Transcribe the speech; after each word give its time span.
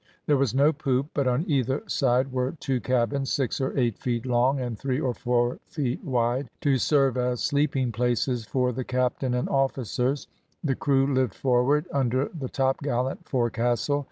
There 0.25 0.35
was 0.35 0.55
no 0.55 0.73
poop, 0.73 1.11
but 1.13 1.27
on 1.27 1.45
either 1.47 1.83
side 1.85 2.31
were 2.31 2.53
two 2.53 2.79
cabins, 2.79 3.31
six 3.31 3.61
or 3.61 3.77
eight 3.77 3.99
feet 3.99 4.25
long, 4.25 4.59
and 4.59 4.75
three 4.75 4.99
or 4.99 5.13
four 5.13 5.59
wide, 6.03 6.49
to 6.61 6.79
serve 6.79 7.17
as 7.17 7.41
sleeping 7.41 7.91
places 7.91 8.43
for 8.47 8.71
the 8.71 8.83
captain 8.83 9.35
and 9.35 9.47
officers; 9.47 10.25
the 10.63 10.73
crew 10.73 11.05
lived 11.05 11.35
forward, 11.35 11.85
under 11.91 12.29
the 12.29 12.49
topgallant 12.49 13.29
forecastle. 13.29 13.99